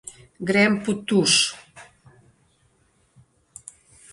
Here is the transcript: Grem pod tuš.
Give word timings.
Grem 0.49 0.77
pod 0.87 1.03
tuš. 1.11 1.35